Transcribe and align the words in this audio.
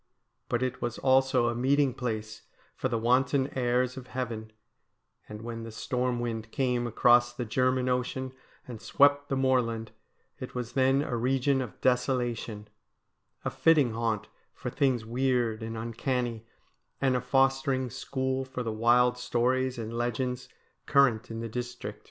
But 0.49 0.63
it 0.63 0.81
was 0.81 0.97
also 0.97 1.47
a 1.47 1.53
meeting 1.53 1.93
place 1.93 2.41
for 2.75 2.89
the 2.89 2.97
wanton 2.97 3.55
airs 3.55 3.97
of 3.97 4.07
heaven; 4.07 4.51
and 5.29 5.43
when 5.43 5.61
the 5.61 5.69
storm 5.71 6.19
wind 6.19 6.49
came 6.51 6.87
across 6.87 7.31
the 7.35 7.45
German 7.45 7.87
Ocean 7.87 8.33
and 8.67 8.81
swept 8.81 9.29
the 9.29 9.35
moorland, 9.35 9.91
it 10.39 10.55
was 10.55 10.73
then 10.73 11.03
a 11.03 11.15
region 11.15 11.61
of 11.61 11.79
desolation, 11.81 12.67
a 13.45 13.51
fitting 13.51 13.93
haunt 13.93 14.27
for 14.55 14.71
things 14.71 15.05
weird 15.05 15.61
and 15.61 15.77
uncanny, 15.77 16.47
and 16.99 17.15
a 17.15 17.21
fostering 17.21 17.91
school 17.91 18.43
for 18.43 18.63
the 18.63 18.73
wild 18.73 19.19
stories 19.19 19.77
and 19.77 19.93
legends 19.95 20.49
current 20.87 21.29
in 21.29 21.41
the 21.41 21.47
district. 21.47 21.99